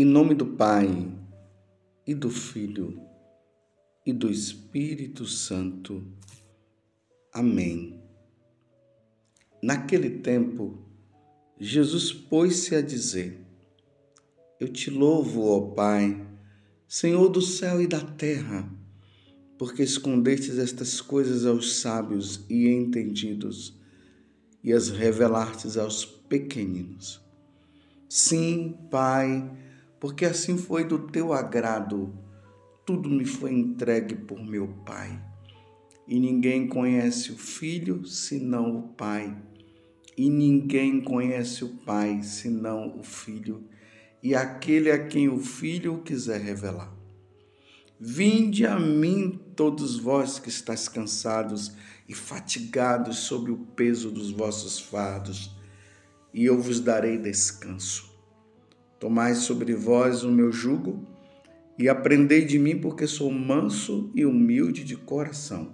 [0.00, 1.12] Em nome do Pai,
[2.06, 2.98] e do Filho,
[4.06, 6.02] e do Espírito Santo.
[7.30, 8.02] Amém.
[9.62, 10.78] Naquele tempo,
[11.58, 13.46] Jesus pôs-se a dizer:
[14.58, 16.26] Eu te louvo, ó Pai,
[16.88, 18.72] Senhor do céu e da terra,
[19.58, 23.78] porque escondestes estas coisas aos sábios e entendidos
[24.64, 27.20] e as revelastes aos pequeninos.
[28.08, 29.68] Sim, Pai,
[30.00, 32.12] porque assim foi do teu agrado.
[32.86, 35.22] Tudo me foi entregue por meu Pai.
[36.08, 39.36] E ninguém conhece o Filho senão o Pai.
[40.16, 43.64] E ninguém conhece o Pai senão o Filho,
[44.22, 46.92] e aquele a quem o Filho quiser revelar.
[47.98, 51.72] Vinde a mim, todos vós que estáis cansados
[52.08, 55.56] e fatigados sob o peso dos vossos fardos,
[56.34, 58.09] e eu vos darei descanso.
[59.00, 61.02] Tomai sobre vós o meu jugo
[61.78, 65.72] e aprendei de mim, porque sou manso e humilde de coração,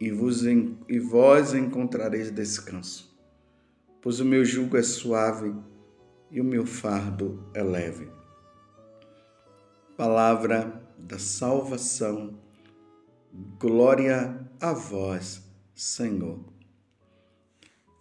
[0.00, 3.12] e, vos, e vós encontrareis descanso.
[4.00, 5.52] Pois o meu jugo é suave
[6.30, 8.08] e o meu fardo é leve.
[9.96, 12.38] Palavra da salvação,
[13.58, 15.42] glória a vós,
[15.74, 16.38] Senhor.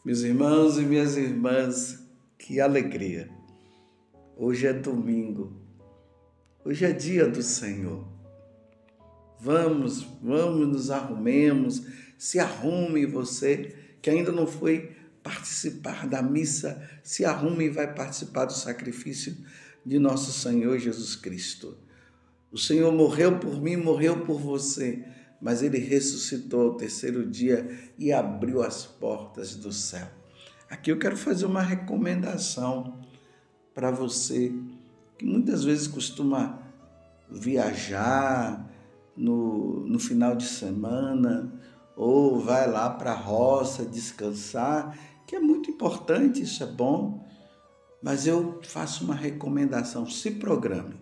[0.05, 3.34] Meus irmãos e minhas irmãs, que alegria!
[4.37, 5.53] Hoje é domingo.
[6.65, 8.05] Hoje é dia do Senhor.
[9.39, 11.83] Vamos, vamos, nos arrumemos.
[12.17, 14.91] Se arrume você que ainda não foi
[15.23, 16.85] participar da missa.
[17.01, 19.37] Se arrume e vai participar do sacrifício
[19.85, 21.77] de nosso Senhor Jesus Cristo.
[22.51, 25.05] O Senhor morreu por mim, morreu por você,
[25.41, 30.09] mas ele ressuscitou ao terceiro dia e abriu as portas do céu.
[30.69, 33.04] Aqui eu quero fazer uma recomendação
[33.75, 34.55] para você
[35.17, 36.59] que muitas vezes costuma
[37.29, 38.65] viajar
[39.15, 41.53] no, no final de semana
[41.95, 44.97] ou vai lá para a roça descansar,
[45.27, 47.25] que é muito importante, isso é bom,
[48.01, 50.95] mas eu faço uma recomendação: se programe.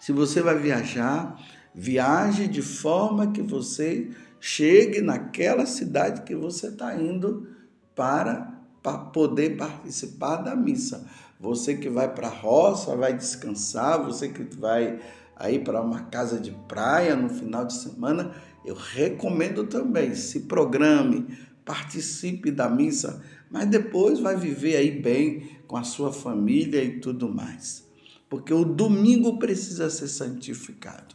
[0.00, 1.38] Se você vai viajar,
[1.74, 7.48] viaje de forma que você chegue naquela cidade que você está indo
[7.94, 8.53] para
[8.84, 11.08] para poder participar da missa.
[11.40, 15.00] Você que vai para a roça, vai descansar, você que vai
[15.34, 21.26] aí para uma casa de praia no final de semana, eu recomendo também, se programe,
[21.64, 27.26] participe da missa, mas depois vai viver aí bem com a sua família e tudo
[27.26, 27.88] mais.
[28.28, 31.14] Porque o domingo precisa ser santificado.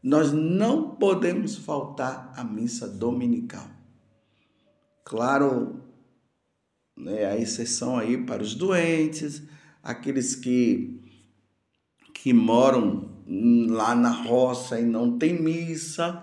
[0.00, 3.66] Nós não podemos faltar à missa dominical.
[5.04, 5.91] Claro,
[7.02, 9.42] né, a exceção aí para os doentes,
[9.82, 11.00] aqueles que,
[12.14, 13.10] que moram
[13.68, 16.22] lá na roça e não tem missa.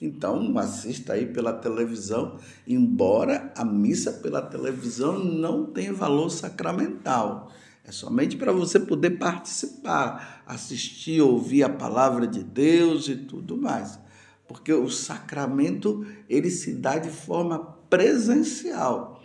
[0.00, 2.36] Então, assista aí pela televisão,
[2.66, 7.52] embora a missa pela televisão não tenha valor sacramental.
[7.84, 13.98] É somente para você poder participar, assistir, ouvir a palavra de Deus e tudo mais.
[14.46, 17.58] Porque o sacramento, ele se dá de forma
[17.88, 19.21] presencial.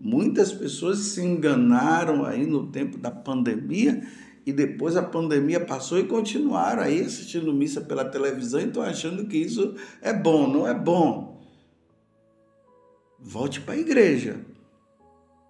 [0.00, 4.06] Muitas pessoas se enganaram aí no tempo da pandemia
[4.44, 9.26] e depois a pandemia passou e continuaram aí assistindo missa pela televisão e estão achando
[9.26, 10.46] que isso é bom.
[10.46, 11.42] Não é bom.
[13.18, 14.44] Volte para a igreja.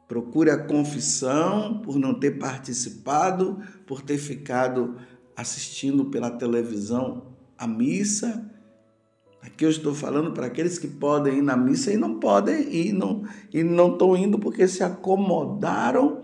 [0.08, 4.96] Procure a confissão por não ter participado, por ter ficado
[5.36, 8.50] assistindo pela televisão a missa
[9.42, 12.92] Aqui eu estou falando para aqueles que podem ir na missa e não podem ir
[12.92, 16.22] não, e não estão indo porque se acomodaram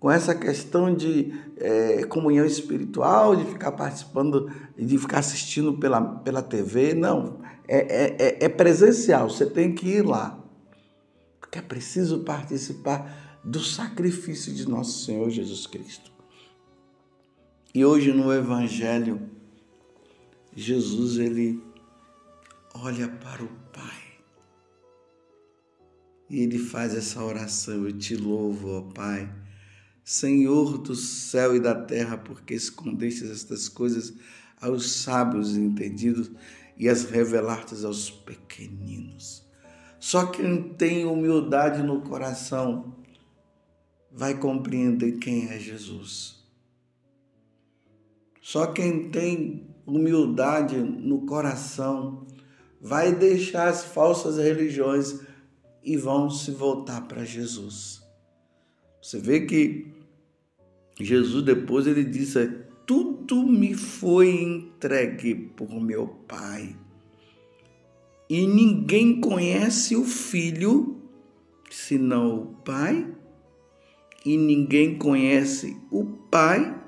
[0.00, 6.42] com essa questão de é, comunhão espiritual, de ficar participando, de ficar assistindo pela, pela
[6.42, 6.94] TV.
[6.94, 10.42] Não, é, é, é, é presencial, você tem que ir lá.
[11.38, 16.10] Porque é preciso participar do sacrifício de nosso Senhor Jesus Cristo.
[17.74, 19.20] E hoje no Evangelho,
[20.56, 21.62] Jesus ele
[22.74, 24.10] olha para o Pai.
[26.28, 29.32] E ele faz essa oração: Eu te louvo, ó Pai,
[30.04, 34.14] Senhor do céu e da terra, porque escondestes estas coisas
[34.60, 36.30] aos sábios e entendidos
[36.76, 39.44] e as revelastes aos pequeninos.
[39.98, 42.96] Só quem tem humildade no coração
[44.10, 46.40] vai compreender quem é Jesus.
[48.40, 52.26] Só quem tem humildade no coração
[52.80, 55.20] vai deixar as falsas religiões
[55.82, 58.02] e vão se voltar para Jesus.
[59.02, 59.92] Você vê que
[60.98, 62.46] Jesus depois ele disse:
[62.86, 66.76] Tudo me foi entregue por meu Pai.
[68.28, 71.02] E ninguém conhece o Filho
[71.68, 73.06] senão o Pai,
[74.24, 76.78] e ninguém conhece o Pai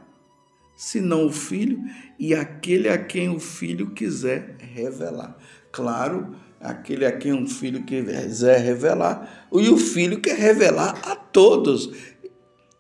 [0.76, 1.80] senão o Filho
[2.18, 5.38] e aquele a quem o Filho quiser revelar.
[5.72, 11.90] Claro, aquele a quem um filho quiser revelar, e o filho quer revelar a todos.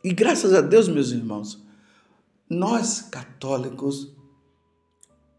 [0.04, 1.64] E graças a Deus, meus irmãos,
[2.48, 4.14] nós católicos,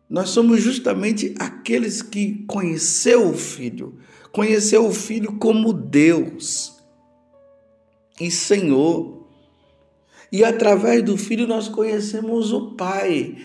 [0.09, 3.99] nós somos justamente aqueles que conheceu o filho,
[4.31, 6.75] conheceu o filho como Deus
[8.19, 9.27] e Senhor.
[10.31, 13.37] E através do filho nós conhecemos o Pai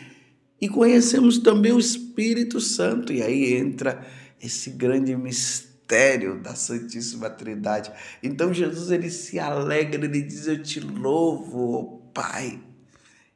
[0.61, 3.13] e conhecemos também o Espírito Santo.
[3.13, 4.05] E aí entra
[4.43, 7.93] esse grande mistério da Santíssima Trindade.
[8.23, 12.61] Então Jesus ele se alegra, ele diz: Eu te louvo, ó Pai.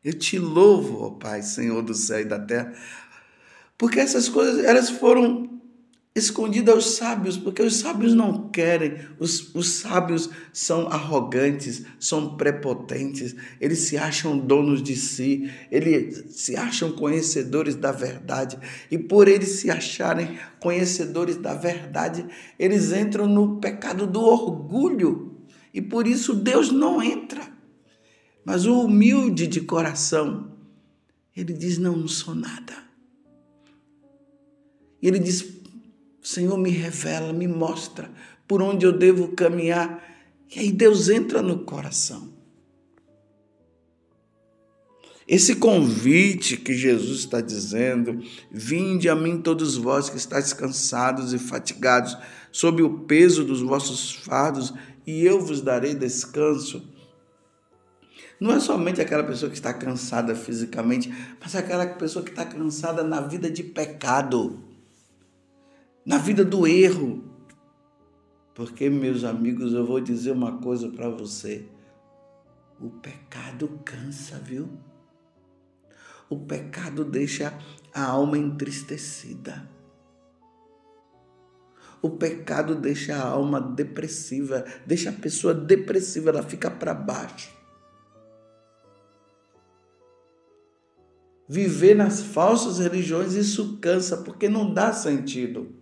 [0.04, 2.72] Eu te louvo, ó Pai, Senhor do céu e da terra.
[3.78, 5.51] Porque essas coisas elas foram
[6.14, 13.34] escondida aos sábios, porque os sábios não querem, os, os sábios são arrogantes, são prepotentes,
[13.58, 18.58] eles se acham donos de si, eles se acham conhecedores da verdade,
[18.90, 22.26] e por eles se acharem conhecedores da verdade,
[22.58, 25.38] eles entram no pecado do orgulho,
[25.72, 27.40] e por isso Deus não entra.
[28.44, 30.52] Mas o humilde de coração,
[31.34, 32.74] ele diz: Não, não sou nada.
[35.00, 35.61] Ele diz:
[36.22, 38.08] Senhor, me revela, me mostra
[38.46, 40.02] por onde eu devo caminhar.
[40.54, 42.30] E aí Deus entra no coração.
[45.26, 51.38] Esse convite que Jesus está dizendo, vinde a mim todos vós que estáis cansados e
[51.38, 52.16] fatigados,
[52.50, 54.74] sob o peso dos vossos fardos,
[55.06, 56.86] e eu vos darei descanso.
[58.38, 63.02] Não é somente aquela pessoa que está cansada fisicamente, mas aquela pessoa que está cansada
[63.02, 64.71] na vida de pecado
[66.04, 67.24] na vida do erro.
[68.54, 71.66] Porque, meus amigos, eu vou dizer uma coisa para você:
[72.80, 74.68] o pecado cansa, viu?
[76.28, 77.56] O pecado deixa
[77.94, 79.68] a alma entristecida.
[82.00, 87.54] O pecado deixa a alma depressiva, deixa a pessoa depressiva, ela fica para baixo.
[91.48, 95.81] Viver nas falsas religiões, isso cansa, porque não dá sentido.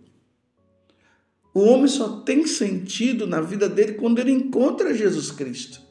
[1.53, 5.81] O homem só tem sentido na vida dele quando ele encontra Jesus Cristo.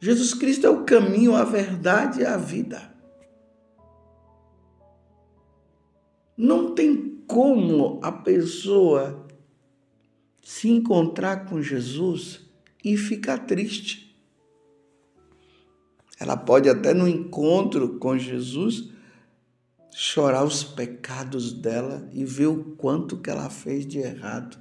[0.00, 2.92] Jesus Cristo é o caminho, a verdade e a vida.
[6.36, 9.26] Não tem como a pessoa
[10.42, 12.40] se encontrar com Jesus
[12.84, 14.16] e ficar triste.
[16.18, 18.91] Ela pode até no encontro com Jesus
[19.92, 24.58] chorar os pecados dela e ver o quanto que ela fez de errado.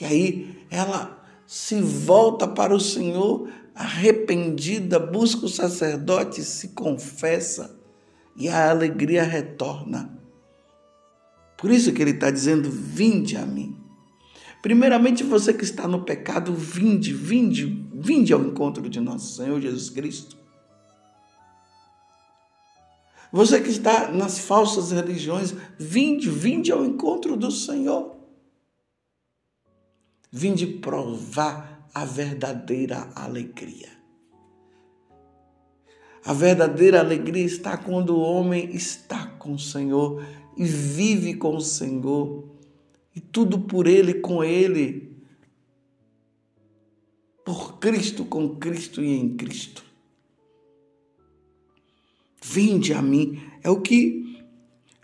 [0.00, 7.78] E aí ela se volta para o Senhor arrependida, busca o sacerdote, se confessa
[8.36, 10.16] e a alegria retorna.
[11.56, 13.76] Por isso que ele está dizendo: vinde a mim.
[14.62, 19.90] Primeiramente, você que está no pecado, vinde, vinde, vinde ao encontro de nosso Senhor Jesus
[19.90, 20.36] Cristo.
[23.32, 28.16] Você que está nas falsas religiões, vinde, vinde ao encontro do Senhor.
[30.30, 33.96] Vinde provar a verdadeira alegria.
[36.24, 40.24] A verdadeira alegria está quando o homem está com o Senhor
[40.56, 42.44] e vive com o Senhor,
[43.14, 45.16] e tudo por Ele, com Ele,
[47.44, 49.85] por Cristo, com Cristo e em Cristo.
[52.48, 53.40] Vinde a mim.
[53.62, 54.44] É o que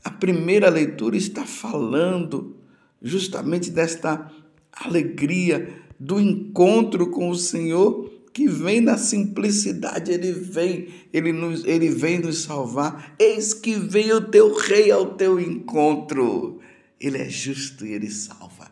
[0.04, 2.56] a primeira leitura está falando,
[3.00, 4.30] justamente desta
[4.72, 5.68] alegria
[5.99, 12.18] do encontro com o Senhor que vem na simplicidade, ele vem, ele, nos, ele vem
[12.18, 13.14] nos salvar.
[13.18, 16.58] Eis que vem o teu rei ao teu encontro.
[16.99, 18.70] Ele é justo e ele salva.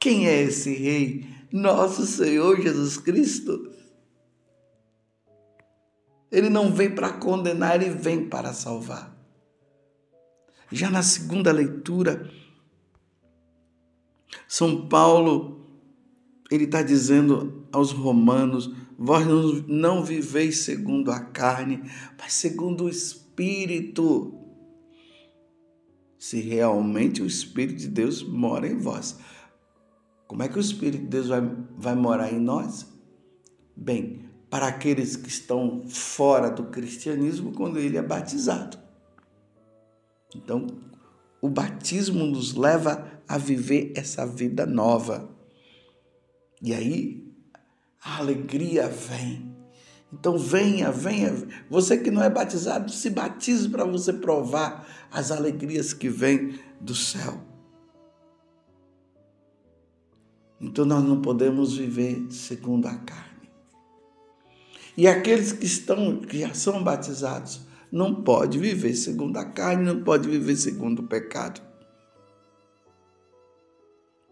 [0.00, 1.26] Quem é esse rei?
[1.52, 3.77] Nosso Senhor Jesus Cristo.
[6.30, 9.16] Ele não vem para condenar, ele vem para salvar.
[10.70, 12.30] Já na segunda leitura,
[14.46, 15.66] São Paulo,
[16.50, 19.26] ele está dizendo aos romanos: vós
[19.66, 21.82] não viveis segundo a carne,
[22.18, 24.34] mas segundo o Espírito.
[26.18, 29.18] Se realmente o Espírito de Deus mora em vós.
[30.26, 31.40] Como é que o Espírito de Deus vai,
[31.76, 32.86] vai morar em nós?
[33.74, 34.17] Bem,
[34.50, 38.78] para aqueles que estão fora do cristianismo quando ele é batizado.
[40.34, 40.66] Então,
[41.40, 45.28] o batismo nos leva a viver essa vida nova.
[46.62, 47.28] E aí
[48.02, 49.56] a alegria vem.
[50.12, 51.34] Então venha, venha.
[51.68, 56.94] Você que não é batizado, se batize para você provar as alegrias que vêm do
[56.94, 57.40] céu.
[60.60, 63.27] Então nós não podemos viver segundo a carne.
[64.98, 70.02] E aqueles que estão, que já são batizados, não pode viver segundo a carne, não
[70.02, 71.60] pode viver segundo o pecado.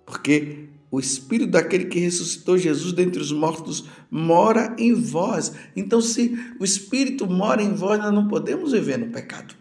[0.04, 5.52] Porque o espírito daquele que ressuscitou Jesus dentre os mortos mora em vós.
[5.76, 9.54] Então, se o espírito mora em vós, nós não podemos viver no pecado.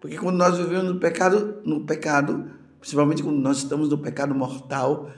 [0.00, 2.50] Porque quando nós vivemos no pecado, no pecado,
[2.80, 5.10] principalmente quando nós estamos no pecado mortal,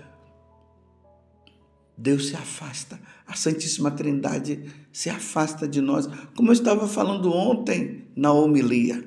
[2.00, 8.07] Deus se afasta, a Santíssima Trindade se afasta de nós, como eu estava falando ontem
[8.16, 9.07] na homilia.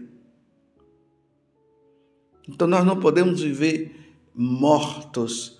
[2.48, 5.60] Então nós não podemos viver mortos.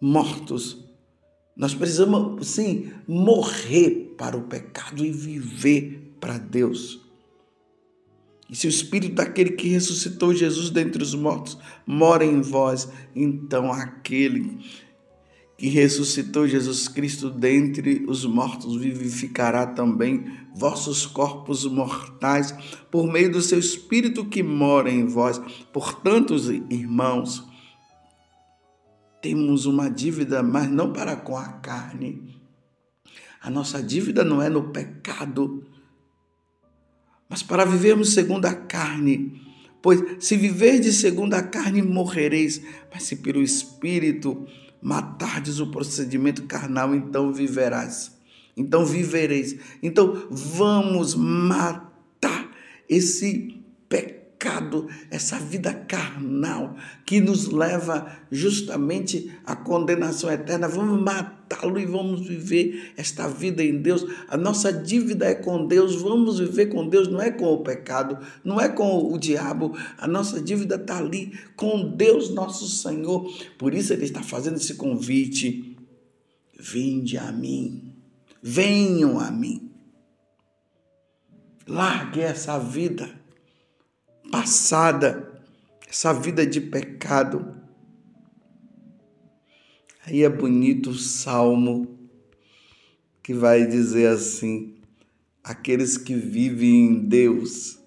[0.00, 0.82] Mortos.
[1.54, 7.04] Nós precisamos, sim, morrer para o pecado e viver para Deus.
[8.48, 13.70] E se o Espírito daquele que ressuscitou Jesus dentre os mortos mora em vós, então
[13.70, 14.58] aquele
[15.64, 22.54] que ressuscitou Jesus Cristo dentre os mortos, vivificará também vossos corpos mortais
[22.90, 25.40] por meio do seu Espírito que mora em vós.
[25.72, 26.34] Portanto,
[26.68, 27.48] irmãos,
[29.22, 32.36] temos uma dívida, mas não para com a carne.
[33.40, 35.64] A nossa dívida não é no pecado,
[37.26, 39.40] mas para vivermos segundo a carne.
[39.80, 42.60] Pois se viverdes segundo a carne, morrereis,
[42.92, 44.46] mas se pelo Espírito
[44.84, 48.12] matardes o procedimento carnal, então viverás.
[48.54, 49.56] Então vivereis.
[49.82, 52.50] Então vamos matar
[52.86, 54.23] esse pecado,
[55.10, 60.68] essa vida carnal que nos leva justamente à condenação eterna.
[60.68, 64.04] Vamos matá-lo e vamos viver esta vida em Deus.
[64.28, 65.94] A nossa dívida é com Deus.
[65.96, 69.76] Vamos viver com Deus, não é com o pecado, não é com o diabo.
[69.98, 73.30] A nossa dívida está ali com Deus, nosso Senhor.
[73.58, 75.76] Por isso ele está fazendo esse convite.
[76.58, 77.94] Vinde a mim
[78.46, 79.70] venham a mim.
[81.66, 83.08] Largue essa vida
[84.34, 85.40] passada,
[85.88, 87.54] essa vida de pecado.
[90.04, 91.96] Aí é bonito o salmo
[93.22, 94.74] que vai dizer assim:
[95.42, 97.78] aqueles que vivem em Deus,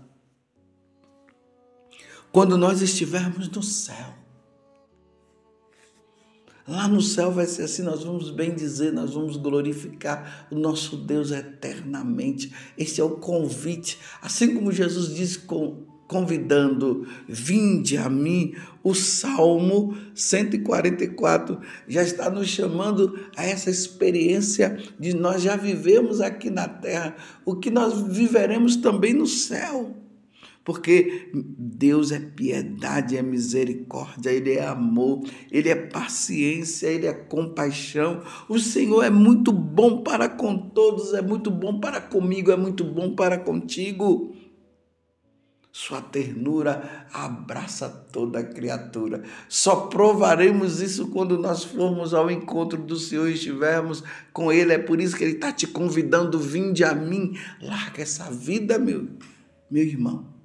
[2.32, 4.17] quando nós estivermos no céu.
[6.68, 10.98] Lá no céu vai ser assim, nós vamos bem dizer, nós vamos glorificar o nosso
[10.98, 12.52] Deus eternamente.
[12.78, 13.98] Esse é o convite.
[14.22, 15.40] Assim como Jesus disse
[16.08, 25.14] convidando, vinde a mim, o Salmo 144 já está nos chamando a essa experiência de
[25.14, 29.97] nós já vivemos aqui na terra, o que nós viveremos também no céu
[30.68, 38.22] porque Deus é piedade, é misericórdia, Ele é amor, Ele é paciência, Ele é compaixão.
[38.50, 42.84] O Senhor é muito bom para com todos, é muito bom para comigo, é muito
[42.84, 44.36] bom para contigo.
[45.72, 49.24] Sua ternura abraça toda criatura.
[49.48, 54.74] Só provaremos isso quando nós formos ao encontro do Senhor e estivermos com Ele.
[54.74, 57.38] É por isso que Ele está te convidando, vinde a mim.
[57.62, 59.08] Larga essa vida, meu,
[59.72, 60.36] meu irmão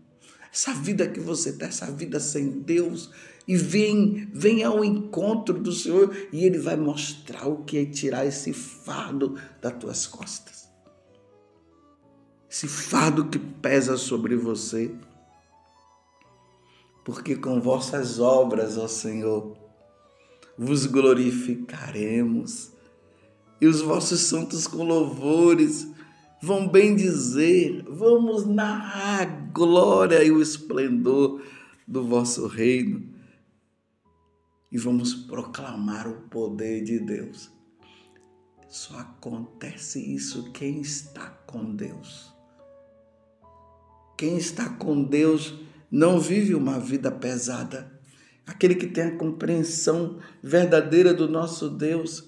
[0.52, 3.10] essa vida que você está, essa vida sem Deus,
[3.48, 8.26] e vem, vem ao encontro do Senhor e Ele vai mostrar o que é tirar
[8.26, 10.68] esse fardo das tuas costas.
[12.50, 14.94] Esse fardo que pesa sobre você.
[17.02, 19.56] Porque com vossas obras, ó Senhor,
[20.56, 22.70] vos glorificaremos,
[23.60, 25.88] e os vossos santos com louvores
[26.42, 31.42] vão bem dizer, vamos narrar glória e o esplendor
[31.86, 33.12] do vosso reino
[34.72, 37.52] e vamos proclamar o poder de Deus.
[38.70, 42.32] Só acontece isso quem está com Deus.
[44.16, 45.54] Quem está com Deus
[45.90, 48.00] não vive uma vida pesada.
[48.46, 52.26] Aquele que tem a compreensão verdadeira do nosso Deus,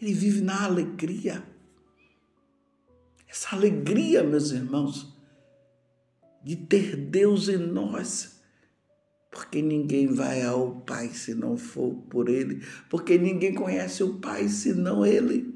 [0.00, 1.42] ele vive na alegria.
[3.28, 5.11] Essa alegria, meus irmãos,
[6.42, 8.40] de ter Deus em nós.
[9.30, 12.62] Porque ninguém vai ao Pai se não for por Ele.
[12.90, 15.52] Porque ninguém conhece o Pai senão Ele.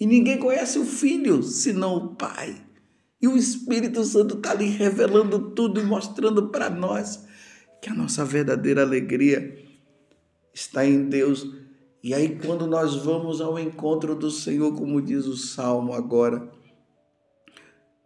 [0.00, 2.60] E ninguém conhece o Filho senão o Pai.
[3.20, 7.24] E o Espírito Santo está ali revelando tudo e mostrando para nós
[7.80, 9.56] que a nossa verdadeira alegria
[10.52, 11.46] está em Deus.
[12.02, 16.50] E aí, quando nós vamos ao encontro do Senhor, como diz o Salmo agora,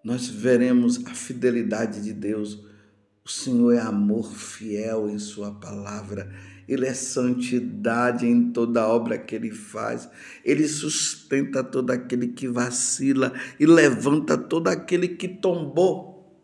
[0.06, 2.64] nós veremos a fidelidade de Deus.
[3.25, 6.32] O Senhor é amor fiel em Sua palavra.
[6.68, 10.08] Ele é santidade em toda obra que ele faz.
[10.44, 16.40] Ele sustenta todo aquele que vacila e levanta todo aquele que tombou.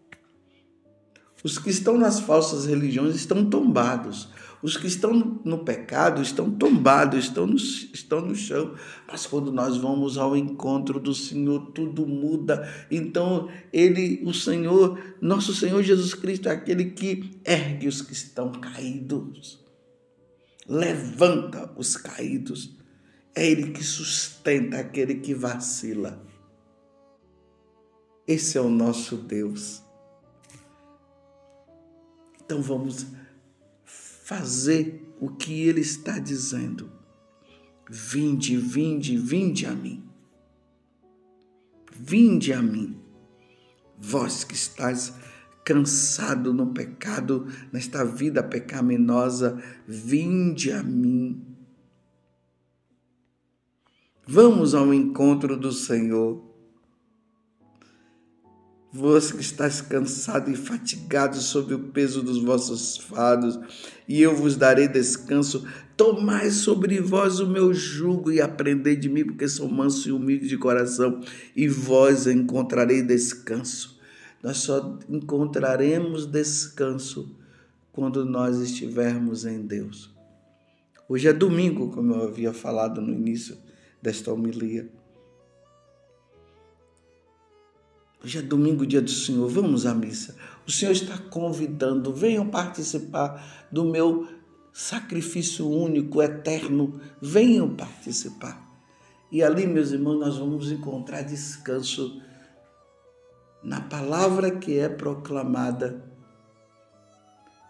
[1.45, 4.29] Os que estão nas falsas religiões estão tombados.
[4.63, 8.75] Os que estão no pecado estão tombados, estão no, estão no chão.
[9.09, 12.69] Mas quando nós vamos ao encontro do Senhor, tudo muda.
[12.91, 18.53] Então, Ele, o Senhor, nosso Senhor Jesus Cristo, é aquele que ergue os que estão
[18.53, 19.63] caídos
[20.67, 22.77] levanta os caídos.
[23.35, 26.23] É Ele que sustenta aquele que vacila.
[28.27, 29.83] Esse é o nosso Deus.
[32.45, 33.07] Então vamos
[34.33, 36.91] fazer o que Ele está dizendo.
[37.89, 40.03] Vinde, vinde, vinde a mim.
[41.95, 42.99] Vinde a mim,
[43.99, 45.13] vós que estáis
[45.63, 51.45] cansado no pecado, nesta vida pecaminosa, vinde a mim.
[54.27, 56.43] Vamos ao encontro do Senhor.
[58.93, 63.59] Vós que estáis cansado e fatigado sob o peso dos vossos fados,
[64.07, 65.67] e eu vos darei descanso.
[65.97, 70.47] Tomai sobre vós o meu jugo e aprendei de mim, porque sou manso e humilde
[70.47, 71.21] de coração,
[71.57, 73.93] e vós encontrarei descanso
[74.43, 77.37] nós só encontraremos descanso
[77.93, 80.13] quando nós estivermos em Deus.
[81.09, 83.57] Hoje é domingo, como eu havia falado no início
[84.01, 84.91] desta homilia.
[88.25, 89.49] Hoje é domingo, dia do Senhor.
[89.49, 90.37] Vamos à missa.
[90.65, 94.29] O Senhor está convidando, venham participar do meu
[94.73, 97.01] sacrifício único, eterno.
[97.21, 98.71] Venham participar.
[99.31, 102.23] E ali, meus irmãos, nós vamos encontrar descanso
[103.61, 106.05] na palavra que é proclamada.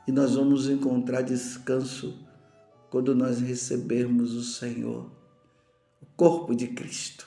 [0.06, 2.18] E nós vamos encontrar descanso
[2.90, 5.10] quando nós recebermos o Senhor,
[6.02, 7.26] o corpo de Cristo.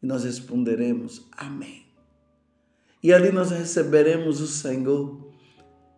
[0.00, 1.85] E nós responderemos Amém.
[3.02, 5.32] E ali nós receberemos o Senhor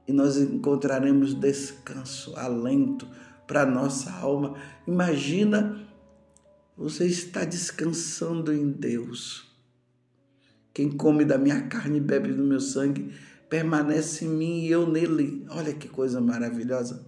[0.07, 3.09] e nós encontraremos descanso, alento
[3.47, 4.55] para nossa alma.
[4.87, 5.87] Imagina
[6.77, 9.49] você está descansando em Deus
[10.73, 13.13] quem come da minha carne e bebe do meu sangue
[13.49, 15.45] permanece em mim e eu nele.
[15.51, 17.05] Olha que coisa maravilhosa.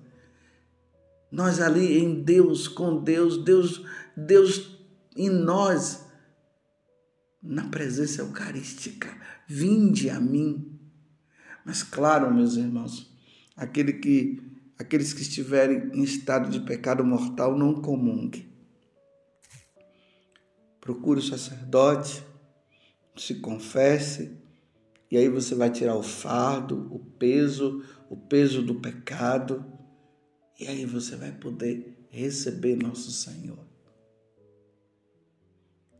[1.30, 3.84] Nós ali em Deus, com Deus, Deus,
[4.16, 4.76] Deus
[5.16, 6.04] em nós,
[7.40, 9.08] na presença eucarística.
[9.52, 10.78] Vinde a mim.
[11.64, 13.12] Mas claro, meus irmãos,
[13.56, 14.40] aquele que,
[14.78, 18.48] aqueles que estiverem em estado de pecado mortal não comungue.
[20.80, 22.24] Procure o sacerdote,
[23.16, 24.38] se confesse,
[25.10, 29.66] e aí você vai tirar o fardo, o peso, o peso do pecado,
[30.60, 33.66] e aí você vai poder receber nosso Senhor.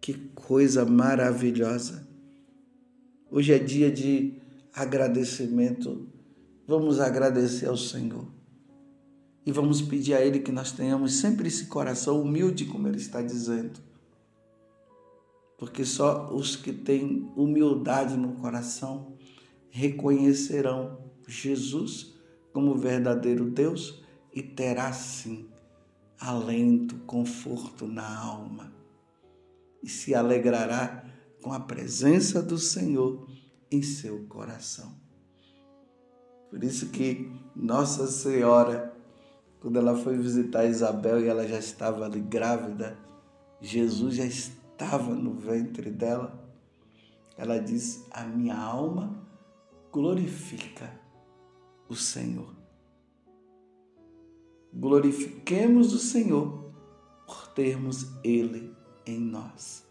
[0.01, 2.10] Que coisa maravilhosa!
[3.31, 4.35] Hoje é dia de
[4.75, 6.09] agradecimento.
[6.67, 8.27] Vamos agradecer ao Senhor.
[9.47, 13.23] E vamos pedir a Ele que nós tenhamos sempre esse coração humilde, como Ele está
[13.23, 13.81] dizendo
[15.61, 19.13] porque só os que têm humildade no coração
[19.69, 22.15] reconhecerão Jesus
[22.51, 24.03] como verdadeiro Deus
[24.35, 25.51] e terá sim
[26.19, 28.73] alento, conforto na alma
[29.83, 31.05] e se alegrará
[31.43, 33.27] com a presença do Senhor
[33.71, 34.95] em seu coração.
[36.51, 38.95] Por isso que Nossa Senhora,
[39.61, 42.99] quando ela foi visitar Isabel e ela já estava ali grávida,
[43.61, 46.43] Jesus já estava no ventre dela,
[47.37, 49.27] ela diz: A minha alma
[49.93, 50.91] glorifica
[51.89, 52.55] o Senhor.
[54.73, 56.73] Glorifiquemos o Senhor
[57.27, 58.75] por termos Ele
[59.05, 59.90] em nós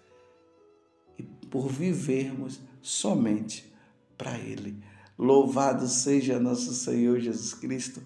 [1.50, 3.72] por vivermos somente
[4.18, 4.78] para Ele.
[5.18, 8.02] Louvado seja nosso Senhor Jesus Cristo,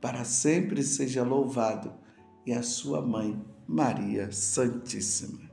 [0.00, 1.92] para sempre seja louvado,
[2.46, 5.49] e a sua mãe, Maria Santíssima.